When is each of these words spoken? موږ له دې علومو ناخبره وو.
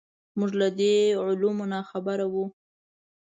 موږ 0.37 0.51
له 0.61 0.67
دې 0.79 0.93
علومو 1.25 1.65
ناخبره 1.73 2.25
وو. 2.33 2.45